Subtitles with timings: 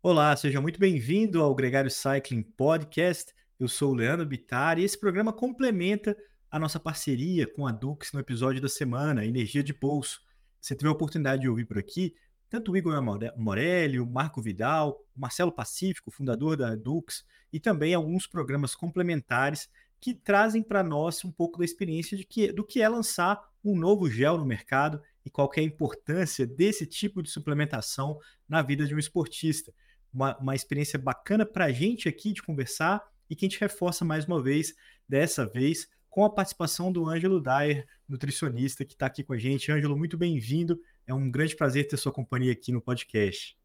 [0.00, 3.34] Olá, seja muito bem-vindo ao Gregário Cycling Podcast.
[3.58, 6.16] Eu sou o Leandro Bittar e esse programa complementa
[6.48, 10.20] a nossa parceria com a Dux no episódio da semana, Energia de Bolso.
[10.60, 12.14] Você teve a oportunidade de ouvir por aqui
[12.48, 12.94] tanto o Igor
[13.36, 19.68] Morelli, o Marco Vidal, o Marcelo Pacífico, fundador da Dux, e também alguns programas complementares
[20.00, 23.76] que trazem para nós um pouco da experiência de que, do que é lançar um
[23.76, 28.18] novo gel no mercado e qual é a importância desse tipo de suplementação
[28.48, 29.74] na vida de um esportista.
[30.18, 34.04] Uma, uma experiência bacana para a gente aqui de conversar e que a gente reforça
[34.04, 34.74] mais uma vez,
[35.08, 39.70] dessa vez, com a participação do Ângelo Dyer, nutricionista, que está aqui com a gente.
[39.70, 40.76] Ângelo, muito bem-vindo.
[41.06, 43.56] É um grande prazer ter sua companhia aqui no podcast.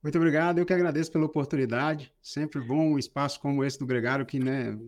[0.00, 2.14] Muito obrigado, eu que agradeço pela oportunidade.
[2.22, 4.78] Sempre bom um espaço como esse do Gregário, que né,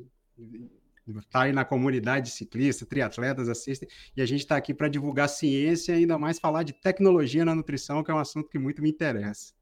[1.19, 5.93] está aí na comunidade ciclista, triatletas assistem, e a gente está aqui para divulgar ciência
[5.93, 8.91] e ainda mais falar de tecnologia na nutrição, que é um assunto que muito me
[8.91, 9.53] interessa.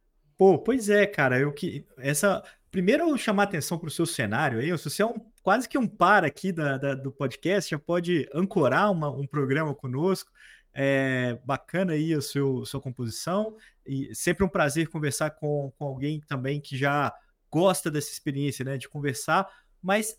[0.40, 4.78] Pô, pois é, cara, eu que essa primeiro chamar atenção para o seu cenário aí,
[4.78, 8.26] se você é um, quase que um par aqui da, da, do podcast, já pode
[8.32, 10.32] ancorar uma, um programa conosco.
[10.72, 16.22] É bacana aí a seu, sua composição e sempre um prazer conversar com, com alguém
[16.26, 17.12] também que já
[17.50, 19.46] gosta dessa experiência, né, de conversar,
[19.82, 20.18] mas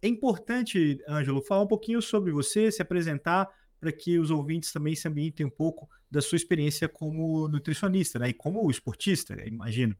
[0.00, 3.46] é importante, Ângelo, falar um pouquinho sobre você, se apresentar
[3.80, 8.30] para que os ouvintes também se ambientem um pouco da sua experiência como nutricionista, né?
[8.30, 9.96] E como esportista, imagino.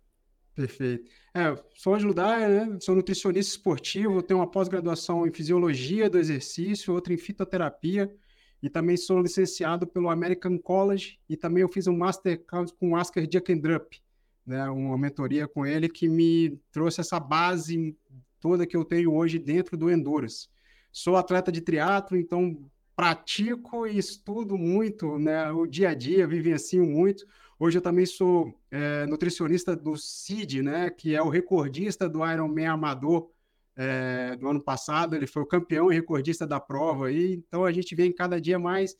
[0.55, 1.09] Perfeito.
[1.33, 2.79] É, sou Dyer, né?
[2.81, 8.13] Sou nutricionista esportivo, tenho uma pós-graduação em fisiologia do exercício, outra em fitoterapia,
[8.61, 12.45] e também sou licenciado pelo American College, e também eu fiz um Master
[12.77, 13.29] com o Asker
[13.61, 14.01] Drup,
[14.45, 14.69] né?
[14.69, 17.97] Uma mentoria com ele que me trouxe essa base
[18.41, 20.49] toda que eu tenho hoje dentro do Endurance.
[20.91, 22.69] Sou atleta de triatlo, então
[22.99, 25.53] pratico e estudo muito, né?
[25.53, 27.25] O dia a dia, vivencio muito.
[27.57, 30.91] Hoje eu também sou é, nutricionista do CID, né?
[30.91, 33.31] Que é o recordista do Ironman amador
[33.77, 35.15] é, do ano passado.
[35.15, 37.07] Ele foi o campeão e recordista da prova.
[37.07, 38.97] Aí, então a gente vem cada dia mais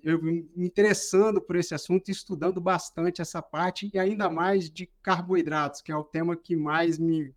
[0.00, 5.82] eu, me interessando por esse assunto, estudando bastante essa parte e ainda mais de carboidratos,
[5.82, 7.34] que é o tema que mais me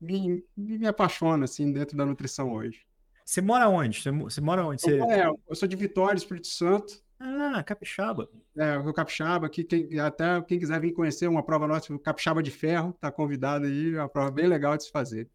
[0.00, 2.86] me, me apaixona assim dentro da nutrição hoje.
[3.32, 3.98] Você mora onde?
[3.98, 4.82] Você, você mora onde?
[4.82, 5.00] Você...
[5.00, 7.02] É, eu sou de Vitória, Espírito Santo.
[7.18, 8.28] Ah, Capixaba.
[8.54, 12.42] É, o Capixaba, que quem, até quem quiser vir conhecer uma prova nossa, o Capixaba
[12.42, 15.30] de Ferro, tá convidado aí, é uma prova bem legal de se fazer.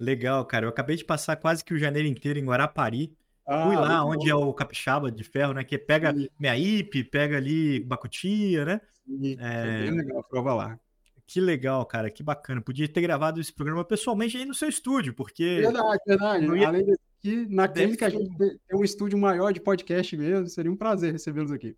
[0.00, 0.64] Legal, cara.
[0.64, 3.14] Eu acabei de passar quase que o janeiro inteiro em Guarapari.
[3.46, 5.62] Ah, Fui lá onde é o Capixaba de Ferro, né?
[5.62, 6.30] Que pega Sim.
[6.38, 8.80] Meaípe, pega ali Bacutia, né?
[9.04, 9.80] Sim, é...
[9.80, 10.80] é bem legal a prova lá.
[11.26, 12.62] Que legal, cara, que bacana.
[12.62, 15.60] Podia ter gravado esse programa pessoalmente aí no seu estúdio, porque.
[15.60, 16.46] Verdade, verdade.
[16.46, 16.68] Ia...
[16.68, 20.72] Além de que na clínica a gente tem um estúdio maior de podcast mesmo, seria
[20.72, 21.76] um prazer recebê-los aqui.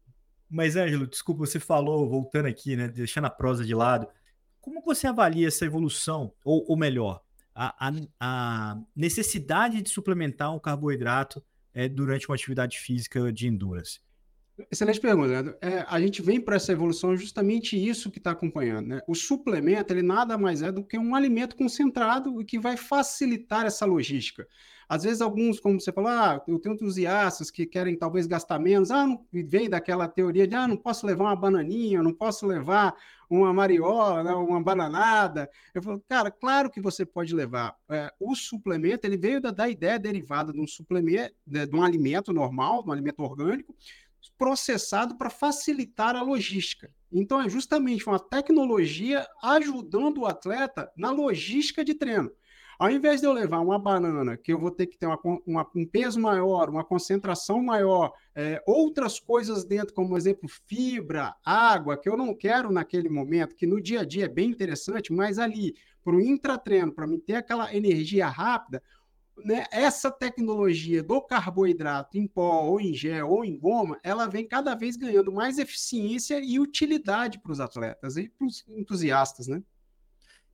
[0.48, 4.08] Mas, Ângelo, desculpa, você falou, voltando aqui, né, deixando a prosa de lado,
[4.60, 7.20] como você avalia essa evolução, ou, ou melhor,
[7.54, 11.44] a, a, a, necessidade de suplementar um carboidrato
[11.74, 14.00] é, durante uma atividade física de endurance?
[14.70, 15.56] Excelente pergunta, Leandro.
[15.60, 18.86] É, a gente vem para essa evolução justamente isso que está acompanhando.
[18.86, 19.00] Né?
[19.06, 23.66] O suplemento, ele nada mais é do que um alimento concentrado e que vai facilitar
[23.66, 24.46] essa logística.
[24.88, 28.90] Às vezes, alguns, como você falou, ah, eu tenho entusiastas que querem talvez gastar menos,
[28.90, 32.94] ah, não, vem daquela teoria de, ah, não posso levar uma bananinha, não posso levar
[33.28, 35.50] uma mariola, né, uma bananada.
[35.74, 37.74] Eu falo, cara, claro que você pode levar.
[37.90, 41.82] É, o suplemento, ele veio da, da ideia derivada de um suplemento, de, de um
[41.82, 43.74] alimento normal, de um alimento orgânico,
[44.36, 46.90] processado para facilitar a logística.
[47.12, 52.30] Então, é justamente uma tecnologia ajudando o atleta na logística de treino.
[52.78, 55.70] Ao invés de eu levar uma banana, que eu vou ter que ter uma, uma,
[55.74, 61.96] um peso maior, uma concentração maior, é, outras coisas dentro, como, por exemplo, fibra, água,
[61.96, 65.38] que eu não quero naquele momento, que no dia a dia é bem interessante, mas
[65.38, 68.82] ali, para o intratreino, para me ter aquela energia rápida,
[69.42, 74.46] né, essa tecnologia do carboidrato em pó, ou em gel, ou em goma, ela vem
[74.46, 79.62] cada vez ganhando mais eficiência e utilidade para os atletas e para os entusiastas, né?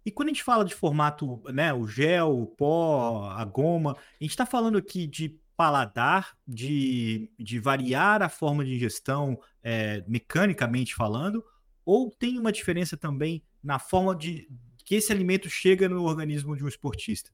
[0.04, 4.24] E quando a gente fala de formato, né, o gel, o pó, a goma, a
[4.24, 10.94] gente está falando aqui de paladar, de, de variar a forma de ingestão é, mecanicamente
[10.94, 11.44] falando,
[11.84, 14.48] ou tem uma diferença também na forma de
[14.86, 17.30] que esse alimento chega no organismo de um esportista?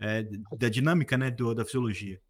[0.00, 0.26] É,
[0.58, 2.20] da dinâmica né, do, da fisiologia.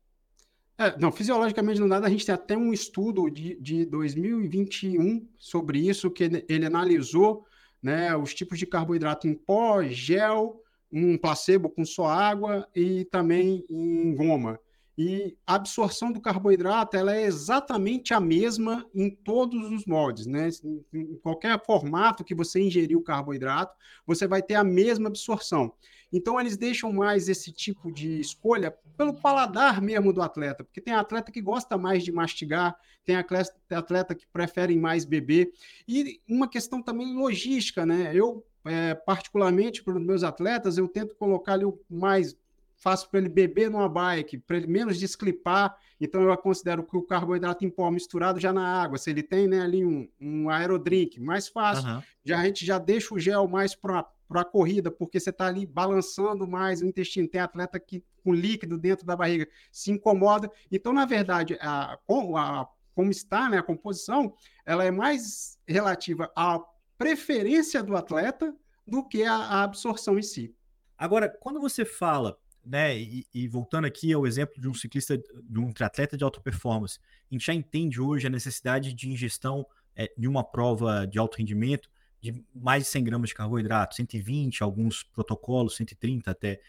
[0.78, 5.78] É, não, fisiologicamente não nada, a gente tem até um estudo de, de 2021 sobre
[5.78, 7.46] isso, que ele, ele analisou
[7.82, 13.64] né, os tipos de carboidrato em pó, gel, um placebo com só água e também
[13.70, 14.60] em goma.
[14.98, 20.48] E a absorção do carboidrato ela é exatamente a mesma em todos os moldes, né?
[20.93, 23.76] Em qualquer formato que você ingerir o carboidrato,
[24.06, 25.75] você vai ter a mesma absorção.
[26.10, 30.94] Então eles deixam mais esse tipo de escolha pelo paladar mesmo do atleta, porque tem
[30.94, 35.52] atleta que gosta mais de mastigar, tem atleta, que prefere mais beber
[35.87, 38.12] e uma questão também logística, né?
[38.14, 42.37] Eu é, particularmente para os meus atletas, eu tento colocar ali o mais
[42.76, 45.76] faço para ele beber numa bike, para ele menos desclipar.
[46.00, 49.49] Então eu considero que o carboidrato em pó misturado já na água, se ele tem
[49.49, 51.88] né, ali um, um aerodrink, mais fácil.
[51.88, 52.02] Uhum.
[52.25, 55.64] Já a gente já deixa o gel mais para a corrida, porque você está ali
[55.64, 57.28] balançando mais o intestino.
[57.28, 60.50] Tem atleta que com líquido dentro da barriga se incomoda.
[60.70, 64.34] Então, na verdade, a, a como está né, a composição,
[64.64, 66.58] ela é mais relativa à
[66.96, 68.55] preferência do atleta
[68.87, 70.55] do que a absorção em si.
[70.96, 75.58] Agora, quando você fala né, e, e, voltando aqui ao exemplo de um ciclista, de
[75.58, 76.98] um triatleta de alta performance,
[77.30, 79.64] a gente já entende hoje a necessidade de ingestão
[79.94, 81.88] é, de uma prova de alto rendimento
[82.20, 86.60] de mais de 100 gramas de carboidrato, 120, alguns protocolos, 130 até.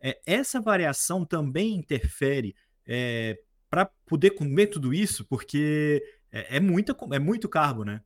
[0.00, 2.54] É, essa variação também interfere
[2.86, 3.38] é,
[3.70, 6.02] para poder comer tudo isso, porque
[6.32, 8.02] é, é, muita, é muito carbo, né?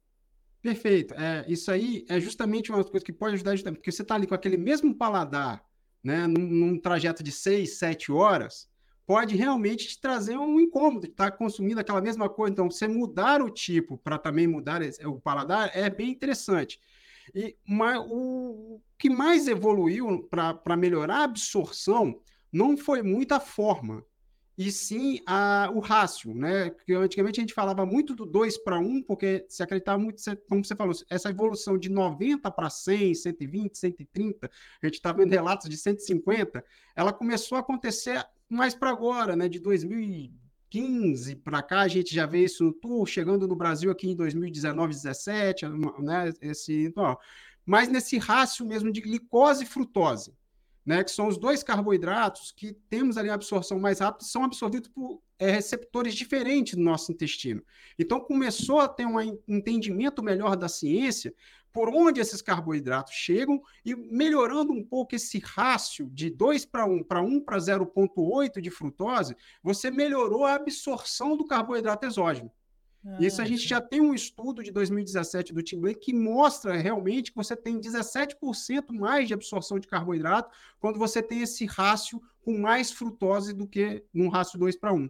[0.61, 1.15] Perfeito.
[1.15, 4.35] É, isso aí é justamente uma coisa que pode ajudar, porque você está ali com
[4.35, 5.65] aquele mesmo paladar
[6.03, 8.69] né, num, num trajeto de 6, 7 horas,
[9.07, 12.53] pode realmente te trazer um incômodo estar tá consumindo aquela mesma coisa.
[12.53, 16.79] Então, você mudar o tipo para também mudar o paladar é bem interessante.
[17.35, 22.21] E mas, o que mais evoluiu para melhorar a absorção
[22.53, 24.05] não foi muita forma,
[24.59, 26.71] e sim a, o rácio, né?
[26.71, 30.65] Porque antigamente a gente falava muito do 2 para 1, porque se acreditava muito, como
[30.65, 34.51] você falou, essa evolução de 90 para 100, 120, 130,
[34.83, 36.65] a gente está vendo relatos de 150,
[36.97, 39.49] ela começou a acontecer mais para agora, né?
[39.49, 44.11] De 2015 para cá, a gente já vê isso no tour, chegando no Brasil aqui
[44.11, 45.67] em 2019, 17,
[46.01, 46.33] né?
[46.41, 47.17] Esse, então,
[47.65, 50.35] mas nesse rácio mesmo de glicose e frutose
[50.89, 54.89] né, que são os dois carboidratos que temos ali a absorção mais rápida, são absorvidos
[54.89, 57.63] por é, receptores diferentes no nosso intestino.
[57.99, 61.35] Então, começou a ter um entendimento melhor da ciência
[61.75, 67.05] por onde esses carboidratos chegam e melhorando um pouco esse rácio de 2 para 1
[67.05, 72.51] para 1 para 0,8 de frutose, você melhorou a absorção do carboidrato exógeno.
[73.05, 76.77] Ah, Isso a gente já tem um estudo de 2017 do Tim Blake que mostra
[76.77, 80.51] realmente que você tem 17% mais de absorção de carboidrato
[80.81, 85.09] quando você tem esse rácio com mais frutose do que num rácio 2 para 1.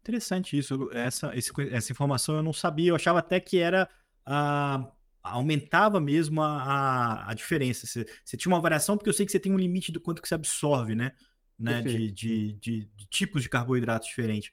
[0.00, 0.88] Interessante isso.
[0.92, 2.90] Essa, essa informação eu não sabia.
[2.90, 3.88] Eu achava até que era.
[4.26, 4.90] Uh,
[5.22, 7.86] aumentava mesmo a, a, a diferença.
[7.86, 10.22] Você, você, tinha uma variação, porque eu sei que você tem um limite do quanto
[10.22, 11.12] que você absorve, né?
[11.58, 11.82] né?
[11.82, 14.50] De, de, de, de tipos de carboidratos diferentes.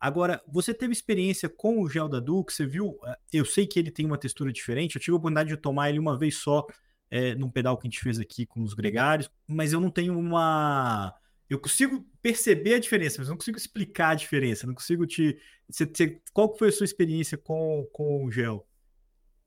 [0.00, 2.98] Agora, você teve experiência com o gel da Duke, você viu?
[3.04, 5.90] Eh, eu sei que ele tem uma textura diferente, eu tive a oportunidade de tomar
[5.90, 6.66] ele uma vez só
[7.10, 10.18] é, num pedal que a gente fez aqui com os gregários, mas eu não tenho
[10.18, 11.14] uma.
[11.48, 15.38] Eu consigo perceber a diferença, mas não consigo explicar a diferença, não consigo te.
[15.68, 16.20] Você, você...
[16.32, 18.66] Qual foi a sua experiência com, com o gel?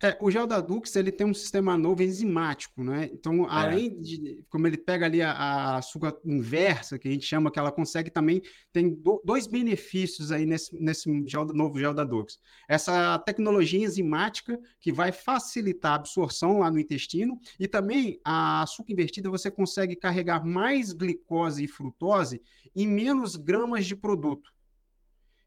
[0.04, 3.10] É, o gel da Dux ele tem um sistema novo enzimático, né?
[3.14, 3.48] Então, é.
[3.50, 7.58] além de como ele pega ali a, a, açúcar inversa, que a gente chama, que
[7.58, 8.42] ela consegue também,
[8.74, 12.38] tem do, dois benefícios aí nesse, nesse gel, novo gel da Dux.
[12.68, 18.92] Essa tecnologia enzimática que vai facilitar a absorção lá no intestino e também a açúcar
[18.92, 22.42] invertida você consegue carregar mais glicose e frutose
[22.76, 24.52] em menos gramas de produto.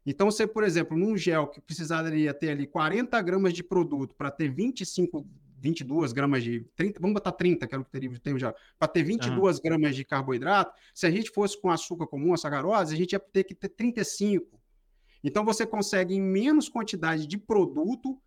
[0.09, 4.31] Então, você, por exemplo, num gel que precisaria ter ali 40 gramas de produto para
[4.31, 5.27] ter 25,
[5.59, 6.61] 22 gramas de.
[6.77, 8.55] 30, vamos botar 30, que era o que teria, tem já.
[8.79, 9.61] Para ter 22 uhum.
[9.61, 13.19] gramas de carboidrato, se a gente fosse com açúcar comum, a sacarose, a gente ia
[13.19, 14.57] ter que ter 35.
[15.21, 18.17] Então, você consegue, em menos quantidade de produto,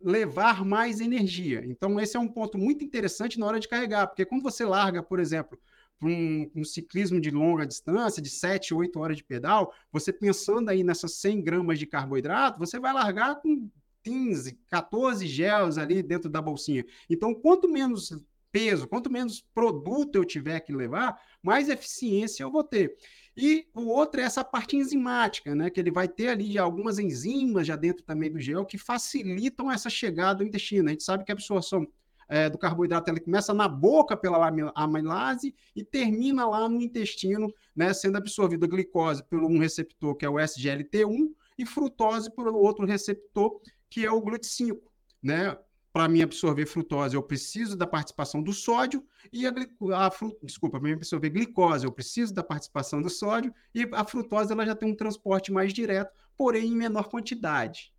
[0.00, 1.62] levar mais energia.
[1.64, 5.04] Então, esse é um ponto muito interessante na hora de carregar, porque quando você larga,
[5.04, 5.56] por exemplo,
[6.02, 10.84] um, um, ciclismo de longa distância, de 7, 8 horas de pedal, você pensando aí
[10.84, 13.68] nessas 100 gramas de carboidrato, você vai largar com
[14.02, 16.84] 15, 14 gels ali dentro da bolsinha.
[17.10, 18.12] Então, quanto menos
[18.50, 22.96] peso, quanto menos produto eu tiver que levar, mais eficiência eu vou ter.
[23.36, 25.70] E o outro é essa parte enzimática, né?
[25.70, 29.88] Que ele vai ter ali algumas enzimas já dentro também do gel que facilitam essa
[29.88, 30.88] chegada ao intestino.
[30.88, 31.86] A gente sabe que a absorção
[32.28, 37.92] é, do carboidrato ele começa na boca pela amilase e termina lá no intestino, né,
[37.92, 42.86] sendo absorvida a glicose por um receptor que é o SGLT1 e frutose por outro
[42.86, 44.78] receptor que é o GLUT5,
[45.22, 45.56] né?
[45.98, 50.10] para mim absorver frutose, eu preciso da participação do sódio e a, a
[50.44, 54.64] desculpa, para mim absorver glicose, eu preciso da participação do sódio e a frutose ela
[54.64, 57.92] já tem um transporte mais direto, porém em menor quantidade.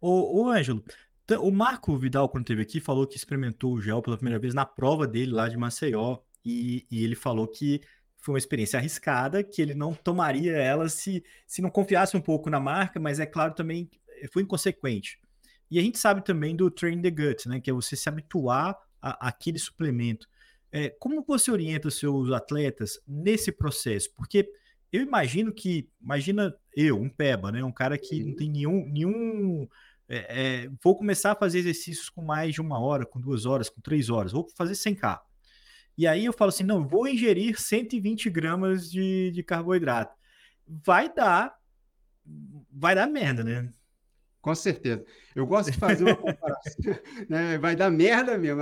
[0.00, 0.84] Ô, ô Ângelo,
[1.40, 4.64] o Marco Vidal, quando esteve aqui, falou que experimentou o gel pela primeira vez na
[4.64, 7.80] prova dele lá de Maceió e, e ele falou que
[8.16, 12.50] foi uma experiência arriscada, que ele não tomaria ela se, se não confiasse um pouco
[12.50, 13.90] na marca, mas é claro também
[14.32, 15.18] foi inconsequente.
[15.70, 17.60] E a gente sabe também do train the gut, né?
[17.60, 20.28] Que é você se habituar a, aquele suplemento.
[20.72, 24.12] É, como você orienta os seus atletas nesse processo?
[24.14, 24.48] Porque
[24.92, 27.64] eu imagino que, imagina eu, um peba, né?
[27.64, 29.68] Um cara que não tem nenhum, nenhum
[30.08, 33.68] é, é, vou começar a fazer exercícios com mais de uma hora, com duas horas,
[33.68, 35.20] com três horas, vou fazer 100k.
[35.98, 40.14] E aí eu falo assim, não, vou ingerir 120 gramas de, de carboidrato.
[40.66, 41.56] Vai dar,
[42.70, 43.70] vai dar merda, né?
[44.46, 45.04] Com certeza.
[45.34, 46.74] Eu gosto de fazer uma comparação.
[47.28, 47.58] né?
[47.58, 48.60] Vai dar merda mesmo,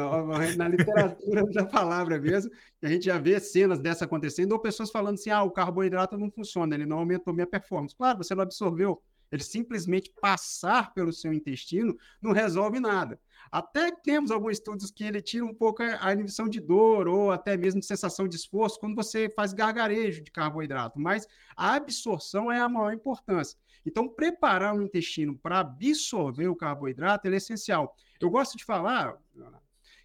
[0.57, 2.51] na literatura da palavra mesmo.
[2.83, 6.31] A gente já vê cenas dessa acontecendo, ou pessoas falando assim: ah, o carboidrato não
[6.31, 7.95] funciona, ele não aumentou minha performance.
[7.95, 9.03] Claro, você não absorveu.
[9.31, 13.19] Ele simplesmente passar pelo seu intestino não resolve nada.
[13.51, 17.57] Até temos alguns estudos que ele tira um pouco a inibição de dor ou até
[17.57, 21.27] mesmo sensação de esforço quando você faz gargarejo de carboidrato, mas
[21.57, 23.59] a absorção é a maior importância.
[23.87, 27.95] Então, preparar o intestino para absorver o carboidrato é essencial.
[28.19, 29.17] Eu gosto de falar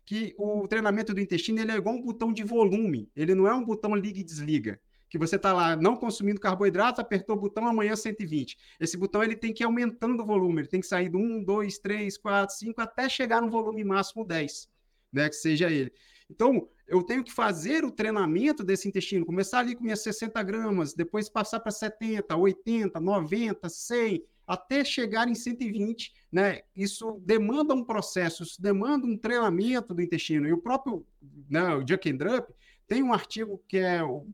[0.06, 3.54] que o treinamento do intestino ele é igual um botão de volume, ele não é
[3.54, 4.80] um botão liga e desliga
[5.10, 8.58] que você está lá não consumindo carboidrato, apertou o botão, amanhã 120.
[8.80, 11.44] Esse botão ele tem que ir aumentando o volume, ele tem que sair do 1,
[11.44, 14.70] 2, 3, 4, 5, até chegar no volume máximo 10,
[15.12, 15.92] né, que seja ele.
[16.30, 20.94] Então, eu tenho que fazer o treinamento desse intestino, começar ali com minhas 60 gramas,
[20.94, 26.62] depois passar para 70, 80, 90, 100, até chegar em 120, né?
[26.76, 30.48] Isso demanda um processo, isso demanda um treinamento do intestino.
[30.48, 31.06] E o próprio
[31.50, 32.50] né, o Jack Drup,
[32.90, 34.26] tem um artigo que é o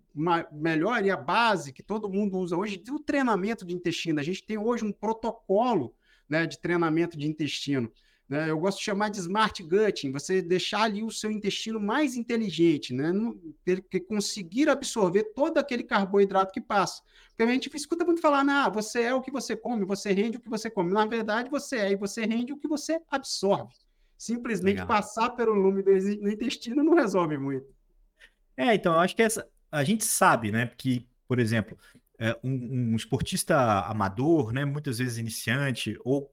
[0.49, 4.17] melhor e a base que todo mundo usa hoje do treinamento de intestino.
[4.17, 5.93] A gente tem hoje um protocolo
[6.27, 7.91] né, de treinamento de intestino.
[8.29, 8.49] Né?
[8.49, 12.93] Eu gosto de chamar de smart gutting, você deixar ali o seu intestino mais inteligente,
[12.93, 13.11] né?
[13.67, 17.03] Ele conseguir absorver todo aquele carboidrato que passa.
[17.27, 20.37] Porque a gente escuta muito falar, ah, você é o que você come, você rende
[20.37, 20.93] o que você come.
[20.93, 23.75] Na verdade, você é e você rende o que você absorve.
[24.17, 24.87] Simplesmente Legal.
[24.87, 25.91] passar pelo lume do
[26.29, 27.74] intestino não resolve muito.
[28.57, 31.77] É, então, eu acho que essa, a gente sabe, né, que, por exemplo,
[32.17, 36.29] é, um, um, esportista amador, né, muitas vezes iniciante, ou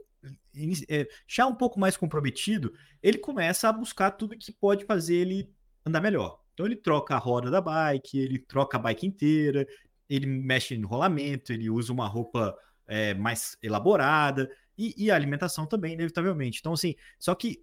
[0.89, 5.51] é, já um pouco mais comprometido, ele começa a buscar tudo que pode fazer ele
[5.85, 6.41] andar melhor.
[6.55, 9.67] Então ele troca a roda da bike, ele troca a bike inteira,
[10.09, 15.67] ele mexe no rolamento, ele usa uma roupa é, mais elaborada e, e, a alimentação
[15.67, 16.61] também, inevitavelmente.
[16.61, 17.63] Então, assim, só que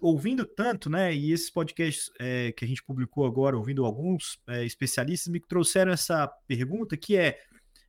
[0.00, 1.14] ouvindo tanto, né?
[1.14, 5.92] E esses podcasts é, que a gente publicou agora, ouvindo alguns é, especialistas, me trouxeram
[5.92, 7.38] essa pergunta que é,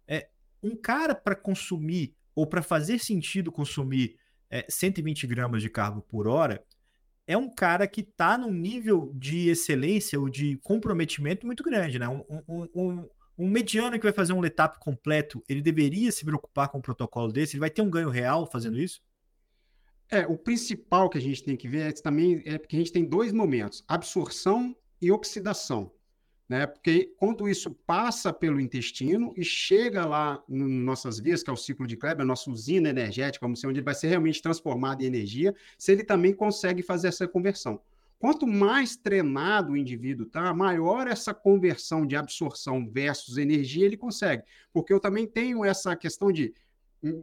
[0.08, 0.30] é
[0.62, 4.16] um cara para consumir ou para fazer sentido consumir
[4.50, 6.64] é, 120 gramas de carbo por hora
[7.28, 12.08] é um cara que está num nível de excelência ou de comprometimento muito grande, né?
[12.08, 16.70] Um, um, um, um mediano que vai fazer um letap completo, ele deveria se preocupar
[16.70, 17.56] com um protocolo desse?
[17.56, 19.02] Ele vai ter um ganho real fazendo isso?
[20.12, 22.92] É, o principal que a gente tem que ver é também é porque a gente
[22.92, 25.92] tem dois momentos: absorção e oxidação.
[26.50, 26.68] Né?
[26.68, 31.56] Porque quando isso passa pelo intestino e chega lá nas nossas vias, que é o
[31.56, 35.02] ciclo de Kleber, a nossa usina energética, vamos dizer, onde ele vai ser realmente transformado
[35.02, 37.80] em energia, se ele também consegue fazer essa conversão.
[38.20, 44.44] Quanto mais treinado o indivíduo tá, maior essa conversão de absorção versus energia ele consegue.
[44.74, 46.54] Porque eu também tenho essa questão de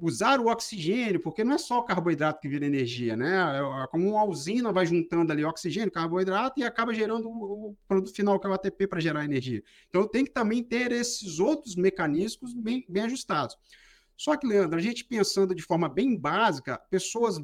[0.01, 3.59] usar o oxigênio, porque não é só o carboidrato que vira energia, né?
[3.59, 8.15] É, é como uma usina vai juntando ali oxigênio, carboidrato e acaba gerando o produto
[8.15, 9.63] final, que é o ATP, para gerar energia.
[9.89, 13.57] Então tem que também ter esses outros mecanismos bem, bem ajustados.
[14.17, 17.37] Só que, Leandro, a gente pensando de forma bem básica, pessoas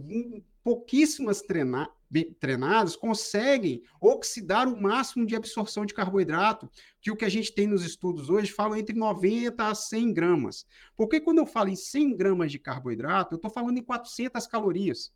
[0.65, 1.89] pouquíssimas treinar,
[2.23, 7.67] treinadas conseguem oxidar o máximo de absorção de carboidrato, que o que a gente tem
[7.67, 10.67] nos estudos hoje fala entre 90 a 100 gramas.
[10.97, 15.13] Porque quando eu falo em 100 gramas de carboidrato, eu estou falando em 400 calorias.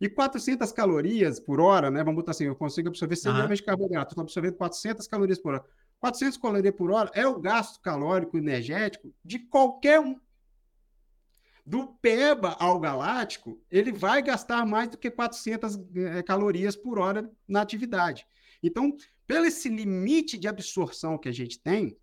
[0.00, 2.02] E 400 calorias por hora, né?
[2.02, 3.38] Vamos botar assim, eu consigo absorver 100 uhum.
[3.38, 5.64] gramas de carboidrato, estou absorvendo 400 calorias por hora.
[6.00, 10.18] 400 calorias por hora é o gasto calórico energético de qualquer um
[11.64, 16.98] do PEBA ao galáctico, ele vai gastar mais do que 400 é, eh, calorias por
[16.98, 18.26] hora na atividade.
[18.62, 18.94] Então,
[19.26, 21.96] pelo esse limite de absorção que a gente tem,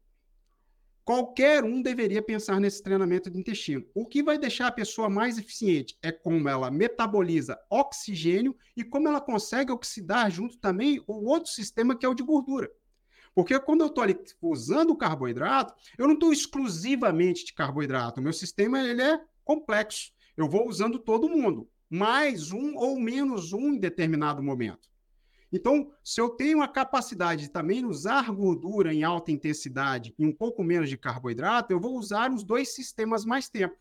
[1.03, 3.84] Qualquer um deveria pensar nesse treinamento de intestino.
[3.94, 9.08] O que vai deixar a pessoa mais eficiente é como ela metaboliza oxigênio e como
[9.08, 12.72] ela consegue oxidar junto também o outro sistema que é o de gordura.
[13.34, 14.06] Porque quando eu estou
[14.51, 18.20] usando o carboidrato, eu não estou exclusivamente de carboidrato.
[18.20, 20.12] O meu sistema ele é complexo.
[20.36, 24.89] Eu vou usando todo mundo, mais um ou menos um em determinado momento.
[25.51, 30.31] Então, se eu tenho a capacidade de também usar gordura em alta intensidade e um
[30.31, 33.75] pouco menos de carboidrato, eu vou usar os dois sistemas mais tempo.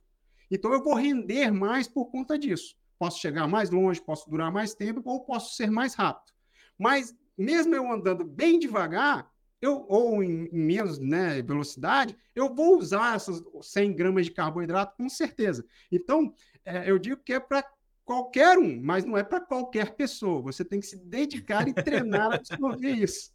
[0.51, 2.75] Então, eu vou render mais por conta disso.
[2.99, 6.33] Posso chegar mais longe, posso durar mais tempo ou posso ser mais rápido.
[6.77, 12.79] Mas, mesmo eu andando bem devagar, eu, ou em, em menos né, velocidade, eu vou
[12.79, 15.65] usar essas 100 gramas de carboidrato com certeza.
[15.91, 17.65] Então, é, eu digo que é para
[18.05, 20.43] qualquer um, mas não é para qualquer pessoa.
[20.43, 23.33] Você tem que se dedicar e treinar a absorver isso.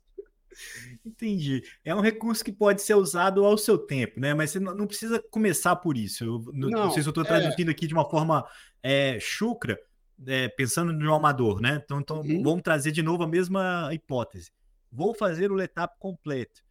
[1.05, 1.63] Entendi.
[1.83, 4.33] É um recurso que pode ser usado ao seu tempo, né?
[4.33, 6.23] Mas você não precisa começar por isso.
[6.23, 7.27] Eu, não, não, sei se eu estou é.
[7.27, 7.71] traduzindo é...
[7.71, 8.45] aqui de uma forma
[8.81, 9.77] é, chucra,
[10.25, 11.81] é, pensando no amador, né?
[11.83, 12.41] Então, então uhum.
[12.41, 14.51] vamos trazer de novo a mesma hipótese.
[14.95, 16.63] Vou fazer o letap completo.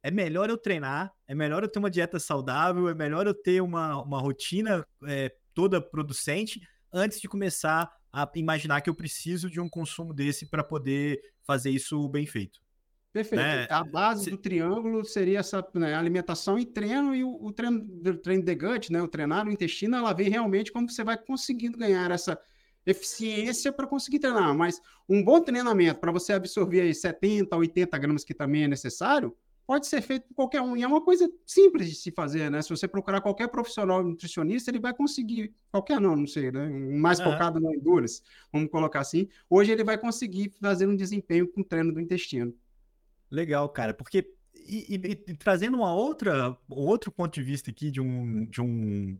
[0.00, 3.60] É melhor eu treinar, é melhor eu ter uma dieta saudável, é melhor eu ter
[3.60, 6.60] uma, uma rotina é, toda producente
[6.92, 11.70] antes de começar a imaginar que eu preciso de um consumo desse para poder fazer
[11.70, 12.60] isso bem feito.
[13.12, 13.42] Perfeito.
[13.42, 13.66] Né?
[13.68, 14.30] A base Se...
[14.30, 18.54] do triângulo seria essa né, alimentação e treino, e o, o treino, o treino de
[18.54, 22.38] gut, né, o treinar no intestino, ela vem realmente como você vai conseguindo ganhar essa
[22.86, 24.56] eficiência para conseguir treinar.
[24.56, 29.36] Mas um bom treinamento para você absorver aí 70, 80 gramas que também é necessário,
[29.66, 30.76] pode ser feito por qualquer um.
[30.76, 32.62] E é uma coisa simples de se fazer, né?
[32.62, 36.68] Se você procurar qualquer profissional nutricionista, ele vai conseguir, qualquer não, não sei, né?
[36.68, 39.28] Mais focado no endurance, vamos colocar assim.
[39.50, 42.54] Hoje ele vai conseguir fazer um desempenho com o treino do intestino.
[43.28, 48.00] Legal, cara, porque e, e, e, trazendo uma outra, outro ponto de vista aqui de
[48.00, 49.18] um, de um,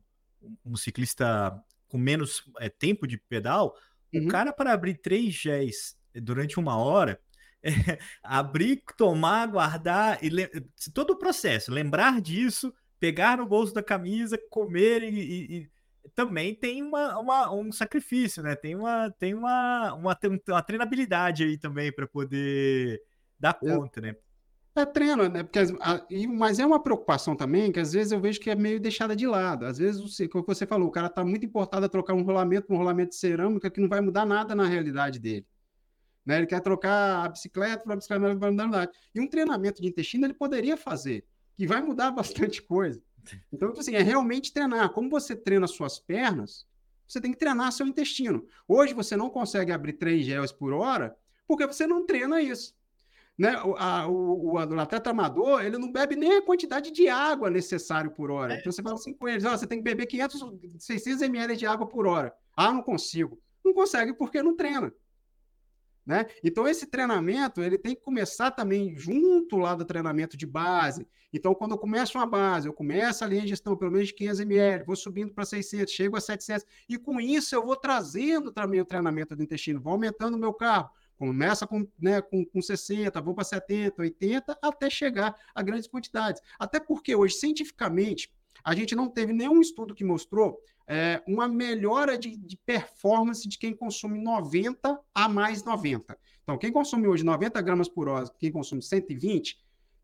[0.64, 3.76] um ciclista com menos é, tempo de pedal,
[4.12, 4.24] uhum.
[4.24, 7.20] o cara para abrir três géis durante uma hora,
[7.62, 7.70] é,
[8.22, 10.30] abrir, tomar, guardar e
[10.92, 15.70] todo o processo, lembrar disso, pegar no bolso da camisa, comer e, e, e
[16.14, 18.54] também tem uma, uma, um sacrifício, né?
[18.54, 23.02] Tem uma tem uma, uma, uma treinabilidade aí também para poder
[23.38, 24.16] dar conta, né?
[24.76, 25.42] É treino, né?
[25.42, 25.58] Porque,
[26.28, 29.26] mas é uma preocupação também que às vezes eu vejo que é meio deixada de
[29.26, 29.64] lado.
[29.64, 32.70] Às vezes, você, como você falou, o cara está muito importado a trocar um rolamento
[32.70, 35.46] um rolamento de cerâmica que não vai mudar nada na realidade dele.
[36.26, 36.38] Né?
[36.38, 38.92] Ele quer trocar a bicicleta para a bicicleta não vai mudar nada.
[39.14, 41.24] E um treinamento de intestino ele poderia fazer,
[41.56, 43.00] que vai mudar bastante coisa.
[43.50, 44.90] Então, tipo assim, é realmente treinar.
[44.90, 46.66] Como você treina suas pernas,
[47.08, 48.46] você tem que treinar seu intestino.
[48.68, 51.16] Hoje você não consegue abrir 3 gels por hora
[51.48, 52.74] porque você não treina isso.
[53.38, 53.60] Né?
[53.62, 58.10] O, a, o, o, atleta amador, ele não bebe nem a quantidade de água necessário
[58.10, 58.54] por hora.
[58.54, 58.58] É.
[58.58, 60.42] Então você fala assim com eles, você tem que beber 500,
[60.78, 62.34] 600 ml de água por hora.
[62.56, 63.38] Ah, não consigo.
[63.62, 64.92] Não consegue porque não treina.
[66.06, 66.24] Né?
[66.42, 71.06] Então esse treinamento ele tem que começar também junto lá do treinamento de base.
[71.32, 74.14] Então quando eu começo uma base, eu começo a linha de gestão pelo menos de
[74.14, 78.52] 500 ml, vou subindo para 600, chego a 700 e com isso eu vou trazendo
[78.52, 80.88] também o treinamento do intestino, vou aumentando o meu carro.
[81.16, 86.42] Começa com, né, com, com 60, vou para 70, 80, até chegar a grandes quantidades.
[86.58, 88.30] Até porque hoje, cientificamente,
[88.62, 93.58] a gente não teve nenhum estudo que mostrou é, uma melhora de, de, performance de
[93.58, 96.18] quem consome 90 a mais 90.
[96.42, 99.58] Então, quem consome hoje 90 gramas por hora, quem consome 120,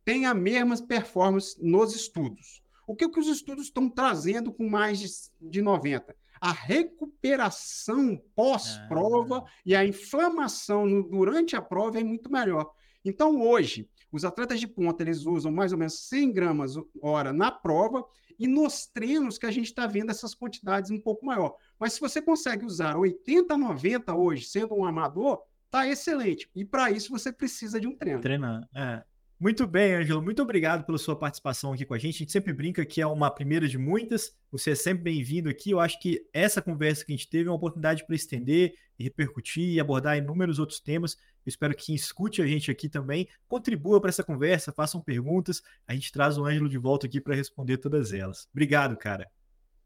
[0.05, 2.63] tem a mesma performance nos estudos.
[2.87, 5.09] O que, que os estudos estão trazendo com mais de,
[5.51, 6.17] de 90?
[6.43, 9.51] A recuperação pós-prova ah.
[9.65, 12.69] e a inflamação no, durante a prova é muito melhor.
[13.05, 17.53] Então, hoje, os atletas de ponta, eles usam mais ou menos 100 gramas hora na
[17.53, 18.05] prova
[18.37, 21.55] e nos treinos que a gente está vendo essas quantidades um pouco maior.
[21.79, 26.51] Mas se você consegue usar 80, 90 hoje, sendo um amador, tá excelente.
[26.57, 28.21] E para isso você precisa de um treino.
[28.21, 29.05] Treinar, é.
[29.43, 30.23] Muito bem, Ângelo.
[30.23, 32.15] Muito obrigado pela sua participação aqui com a gente.
[32.15, 34.33] A gente sempre brinca que é uma primeira de muitas.
[34.53, 35.73] Você é sempre bem-vindo aqui.
[35.73, 39.03] Eu acho que essa conversa que a gente teve é uma oportunidade para estender e
[39.03, 41.15] repercutir e abordar inúmeros outros temas.
[41.45, 45.61] Eu espero que quem escute a gente aqui também contribua para essa conversa, façam perguntas.
[45.89, 48.47] A gente traz o Ângelo de volta aqui para responder todas elas.
[48.53, 49.29] Obrigado, cara.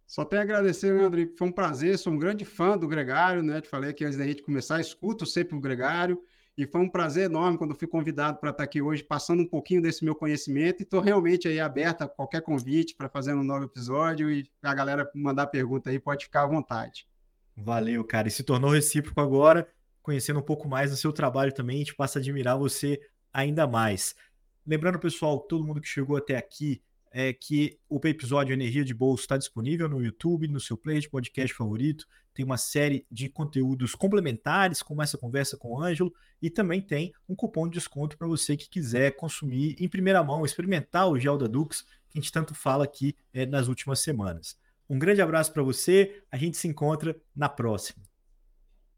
[0.06, 1.32] Só tenho a agradecer, Leandro.
[1.34, 1.96] Foi um prazer.
[1.96, 3.62] Sou um grande fã do Gregário, né?
[3.62, 4.82] Te falei aqui antes da gente começar.
[4.82, 6.22] Escuto sempre o Gregário.
[6.56, 9.82] E foi um prazer enorme quando fui convidado para estar aqui hoje, passando um pouquinho
[9.82, 10.80] desse meu conhecimento.
[10.80, 14.30] E estou realmente aí aberto a qualquer convite para fazer um novo episódio.
[14.30, 17.06] E a galera mandar pergunta aí, pode ficar à vontade.
[17.54, 18.28] Valeu, cara.
[18.28, 19.68] E se tornou recíproco agora,
[20.02, 23.00] conhecendo um pouco mais do seu trabalho também, a gente passa a admirar você
[23.32, 24.14] ainda mais.
[24.66, 26.82] Lembrando, pessoal, todo mundo que chegou até aqui,
[27.18, 31.08] é que o episódio Energia de Bolso está disponível no YouTube, no seu player de
[31.08, 32.06] podcast favorito.
[32.34, 37.14] Tem uma série de conteúdos complementares, como essa conversa com o Ângelo, e também tem
[37.26, 41.38] um cupom de desconto para você que quiser consumir em primeira mão, experimentar o gel
[41.38, 44.58] da Dux, que a gente tanto fala aqui é, nas últimas semanas.
[44.86, 48.04] Um grande abraço para você, a gente se encontra na próxima.